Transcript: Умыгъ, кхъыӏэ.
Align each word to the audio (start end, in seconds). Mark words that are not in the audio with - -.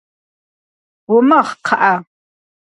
Умыгъ, 1.15 1.49
кхъыӏэ. 1.63 1.93